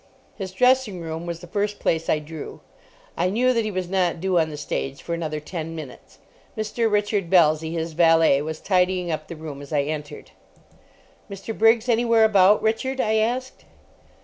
[0.35, 2.61] His dressing room was the first place I drew.
[3.15, 6.17] I knew that he was not due on the stage for another ten minutes.
[6.57, 6.91] Mr.
[6.91, 10.31] Richard Belsey, his valet, was tidying up the room as I entered.
[11.29, 11.55] "Mr.
[11.55, 13.65] Briggs anywhere about, Richard?" I asked.